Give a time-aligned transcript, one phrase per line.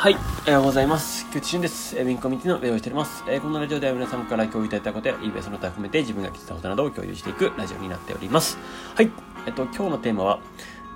[0.00, 0.16] はい、お
[0.46, 1.26] はようございます。
[1.26, 1.94] 菊池俊です。
[1.94, 3.22] ウィンコミュニティの運営をしております。
[3.28, 8.56] えー、このラジオでは皆さんから共有いただいたことや、eBay その他含めて自分が聞いたことなどを共有していくラジオになっております。
[8.94, 9.10] はい、
[9.46, 10.40] えっと、今日のテーマは、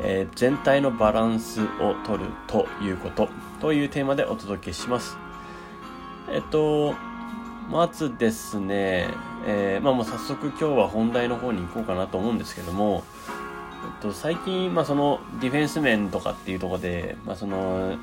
[0.00, 3.28] えー全体のバランスを取るということ
[3.60, 5.18] というテーマでお届けします。
[6.30, 6.94] えっと、
[7.70, 9.08] まずですね、
[9.46, 13.04] えーまあもう早速今日は本題の方に行こうかなと思うんですけども、
[13.84, 17.98] えっと、最近、まあそのディフェンス面とかっていうところで、まあその、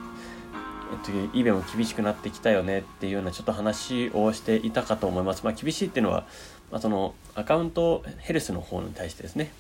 [0.92, 5.44] えっと、イベも厳しくなってきたよねっていうようなちょっと話をしていたかと思います。
[5.44, 6.26] まあ厳しいっていうのは、
[6.72, 9.52] まあそのアカウントヘルスの方に対してですね。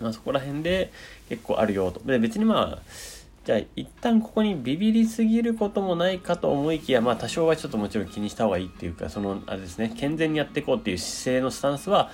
[0.00, 0.90] まあそこら辺で
[1.28, 2.00] 結構あるよと。
[2.00, 2.82] で別にまあ、
[3.44, 12.10] じゃあ一旦ここにビビりすぎることもないかと思いきや、まあ多少はちょっともちろん気にした方がいいっていうか、その、あれですね、健全にやっていこうっていう姿勢のスタンスは、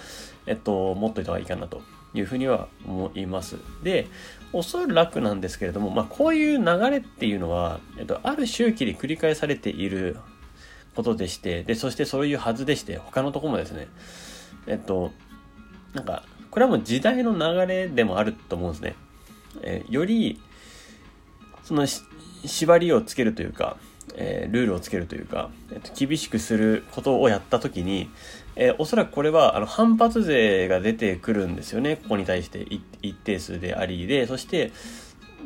[0.46, 1.82] えっと、持っといた方がいいかなと
[2.14, 3.56] いうふうには思います。
[3.82, 4.06] で、
[4.52, 10.16] おそらくなんですけれども、まあこういう流れっていうのは、えっと、ある周期で繰り返されている
[10.94, 13.88] ことでして、で、そしてそういうはずでして、他のとこもですね、
[14.66, 15.10] えっと、
[15.92, 18.94] なんか、これはもう時代の流れでもあると思うんですね。
[19.62, 20.40] えーより、
[21.64, 23.76] その縛りをつけるというか、
[24.14, 28.10] えールールをつけるというか、えっと、厳しくすることをやったときに、
[28.56, 31.96] えーおそらくこれはあの反発税が出てくるんですよね。
[31.96, 32.66] ここに対して
[33.02, 34.72] 一定数でありで、そして、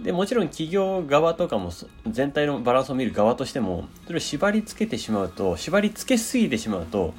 [0.02, 1.72] でもちろん企業側とかも
[2.06, 7.14] 全体のバランスを見る側としてもそれを縛り付けてしまうと縛り付けすぎてしまうと、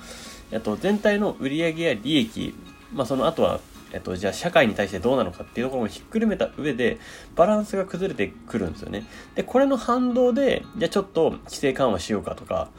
[0.64, 2.56] と、全体の売上や利益、
[2.94, 3.60] まあ、その後は、
[3.92, 7.00] えっと、じゃあ社会に対してどうなのかっていうところもひっくるめた上で
[7.36, 9.06] バランスが崩れてくるんですよね。
[9.36, 12.70] でこれの反動でじゃあちょっと規制緩和しようかとか、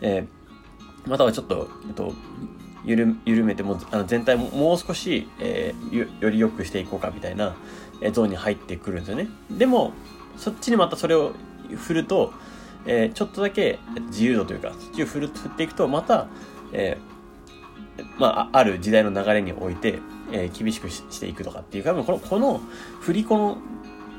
[0.00, 0.26] えー
[1.08, 2.14] またはちょっと、えっと、
[2.84, 7.54] 緩緩めてもあの全体ももう少し、えーより良くしていこうかみたいな
[8.00, 9.28] えーゾーンに入ってくるんですよね。
[9.50, 9.92] でも
[10.36, 11.32] そっちにまたそれを
[11.76, 12.32] 振ると、
[12.86, 16.26] えーちょっとだけ自由度というかそっちを振る振っていくとまた、
[16.72, 20.00] えーま、あある時代の流れにおいて、
[20.32, 22.60] えー厳しくしていくとかっていうか多分このこの
[23.00, 23.58] 振り子の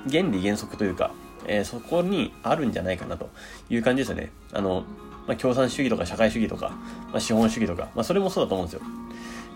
[0.09, 1.11] 原理原則というか、
[1.45, 3.29] えーそこにあるんじゃないかなと
[3.69, 4.83] いう感じですよねあの、
[5.27, 6.69] まあ、共産主義とか社会主義とか、
[7.11, 8.81] まあ、資本主義とか、まあ、それもそうだと思うんですよ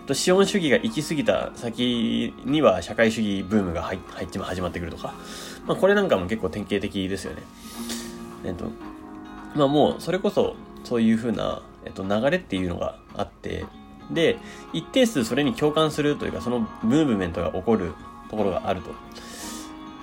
[0.06, 5.14] と資本主義が行き過ぎた先には社会主義ブームが入入っちま始まってくるとか、
[5.66, 7.42] まあ、これなんかも結構典型的ですよね。
[8.44, 8.70] えっと、
[9.54, 13.64] まあもうそれこそそういう風な、えっと、流れっていうのがあって、
[14.12, 14.38] で、
[14.72, 17.94] 一定数それに共感するというか、そのムーブメントが起こる
[18.30, 18.90] ところがあると。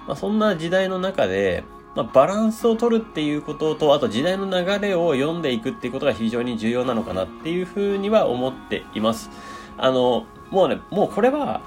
[0.08, 1.64] まあ、そんな時代の中で、
[1.96, 9.30] まあ、バランスを取るっていうことと、あと時代の流れを読んでいくっていうことが非常に重要なのかなっていうふうには思っています。
[9.78, 11.62] あの、もうね、もうこれは、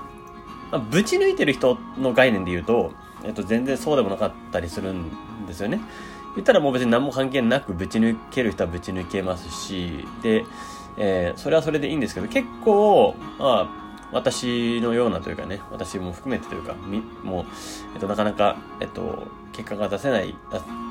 [0.70, 2.92] まあ、ぶち抜いてる人の概念で言うと、
[3.24, 5.80] えっと、全然そうでもなかったりするんですよね。
[6.34, 10.44] 言ったらもう別に何も関係なくぶち抜ける人はぶち抜けますし、で、
[10.96, 13.82] えーそれはそれでいいんですけど、結構、まあ、
[14.12, 17.44] 私のようなというかね、私も含めてというか、みもう、
[17.94, 20.34] えっと、なかなか、えっと、結果が出せない、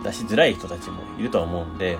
[0.04, 1.98] 出しづらい人たちもいるとは思うんで、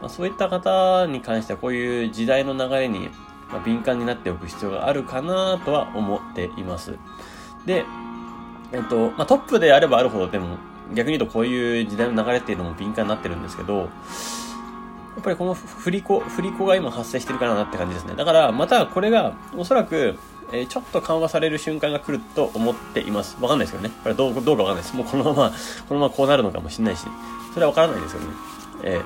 [0.00, 3.10] まあ、そういった方に関してはこういう時代の流れに、
[3.50, 6.94] まあ、敏感になっておく必要があるかなとは思っています。
[7.66, 7.84] で、
[8.72, 10.56] えっと、まあ、トップであればあるほど、でも、
[10.94, 13.86] 逆に言うとこういう時代の流れっていうのも敏感になってるんですけど、や
[15.20, 18.14] っぱりこの振り子、振り子が今発生してるからなって感じですね。
[18.16, 20.18] だから、またこれが、おそらく、
[20.52, 23.36] えーちょっと緩和される瞬間が来ると思っています。
[23.40, 23.94] わかんないですけどね。
[24.02, 24.94] これどう、どうかわかんないです。
[24.94, 25.52] もうこのまま、
[25.88, 27.04] このままこうなるのかもしれないし、
[27.52, 28.26] それはわからないですよね。
[28.84, 29.02] えー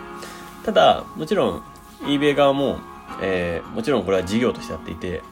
[0.66, 1.62] ただ、もちろん、
[2.02, 2.78] eBay 側も、
[3.22, 5.22] えーもちろんこれは事業としてやっていて、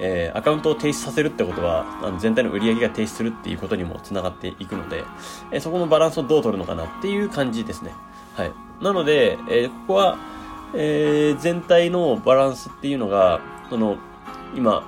[0.00, 5.04] えーアカウントを停止させるってことは、あの全体の売り上げが停止するっていうことにもつながっていくので、
[5.52, 7.92] えーそこのバランスをどう取るのかなっていう感じですね。
[8.34, 8.52] はい。
[8.82, 10.18] なので、えーここは、
[10.74, 13.96] え全体のバランスっていうのが、その、
[14.54, 14.86] 今、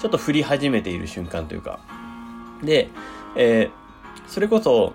[0.00, 1.78] ちょっと振り始めている瞬間というか、
[2.62, 2.90] で、
[3.36, 3.70] え
[4.26, 4.92] それこそ、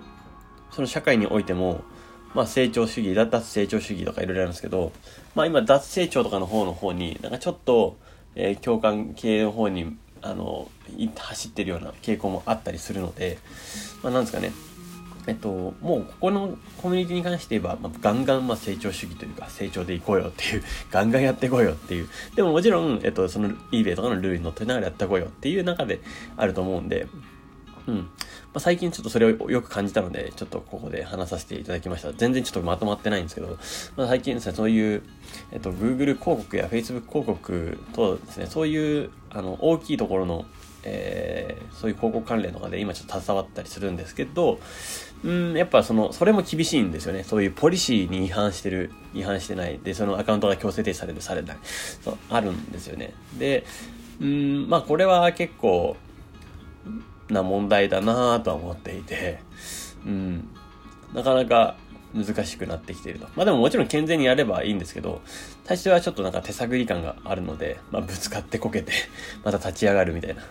[0.70, 1.82] その社会においても、
[2.34, 4.92] まあ成長主義、脱成長主義とかいろいろあるんですけど、
[5.34, 7.96] まあ今脱成長とかの方の方に、なんかちょっと、
[8.34, 10.68] えー共感系の方に、あの、
[11.16, 13.38] 走ってるような傾向もあったりするので、
[14.02, 14.52] まあなんですかね、
[15.26, 22.08] えっと、もうここのコミュニティに関して言えば、まあ、ガンガンまあ成長主義というか成長でいこうよっていう、 ガンガンやっていこうよっていう。
[22.34, 26.00] でももちろん、えっと、その eBay とかのルールに乗っ取りながらやっていこうよっていう中で
[26.36, 27.06] あると思うんで、
[27.86, 27.96] うん。
[27.96, 28.04] ま
[28.54, 32.12] あ、最近ちょっとそれをよく感じたので、ちょっとここで話させていただきました。
[32.12, 33.58] 全然ちょっとまとまってないんですけど、
[33.96, 35.02] まあ、最近ですね、そういう、
[35.52, 40.46] えっと、Google 広告や Facebook 広告とですね、そういう、あの、大きいところの、
[40.82, 44.58] えー、そういう広告関連とかで今ちょっと携わったりするんですけど、
[45.22, 47.24] うん、やっぱその、それも厳しいんですよね。
[47.24, 49.78] そういうポリシーに違反してる、違反してない。
[49.78, 51.58] で、そのアカウントが強制停止される、されない。
[52.02, 53.12] そう、あるんですよね。
[53.38, 53.64] で、
[54.20, 55.96] うん、まあこれは結構
[57.32, 59.40] な問題だなぁとは思っていて、
[60.06, 60.48] うん、
[61.14, 61.76] なかなか
[62.14, 63.26] 難しくなってきていると。
[63.36, 65.20] まあでももちろん健全にやればいいんですけど、
[65.64, 68.92] 最初はちょっとなんか手探り感があるので、まあぶつかってこけて
[69.44, 70.42] また立ち上がるみたいな。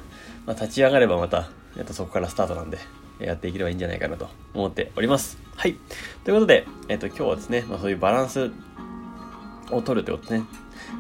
[0.46, 2.78] まあ立ち上がればまた、えっとそこからスタートなんで、
[3.20, 5.38] やっていければいいんじゃないかなと思っております。
[5.56, 5.76] はい。
[6.24, 8.52] ということで、えっと今日はですね、まあそういうバランス
[9.72, 10.44] を取るってことね。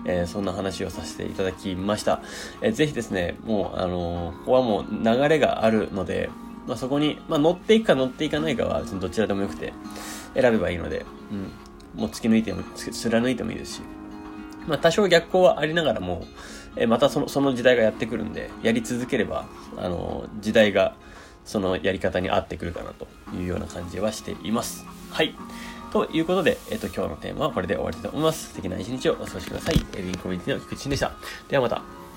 [0.05, 2.21] えー、そんな話をさせていただきました。
[2.61, 6.29] えー、ぜひですね、もう、あのー、ここはもう流れがあるので、
[6.67, 9.73] まあ、そこに、まあ、乗っていくか乗っていかないかは、どちらでもよくて、
[10.35, 11.99] 選べばいいので、うん。
[11.99, 13.81] もう突き抜いても、貫いてもいいですし、
[14.67, 16.25] まあ、多少逆行はありながらも、
[16.75, 19.45] えー、またその、その時代がやってくるんで、やり続ければ、
[19.77, 20.95] あのー、時代が、
[21.43, 24.85] そのやり方に合ってくるかなというような感じはしています。
[25.09, 25.33] はい。
[25.91, 28.50] ということで、えっ、と、今日のテーマはこれで終わりたいと思います。
[28.50, 29.75] 素敵な一日をお過ごしください。
[29.95, 31.12] エビンコミュニティの菊池でした。
[31.47, 32.08] ではまた。